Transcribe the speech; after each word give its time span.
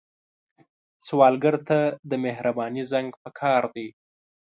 سوالګر 1.05 1.55
ته 1.67 1.79
د 2.09 2.11
مهرباني 2.25 2.83
زنګ 2.91 3.09
پکار 3.23 3.63
دی 3.75 3.87